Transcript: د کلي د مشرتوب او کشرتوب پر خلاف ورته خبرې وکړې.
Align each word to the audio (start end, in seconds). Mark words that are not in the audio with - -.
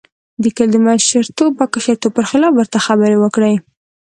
د 0.43 0.45
کلي 0.55 0.71
د 0.73 0.77
مشرتوب 0.85 1.53
او 1.61 1.67
کشرتوب 1.73 2.11
پر 2.17 2.25
خلاف 2.31 2.51
ورته 2.55 2.77
خبرې 2.85 3.17
وکړې. 3.19 3.53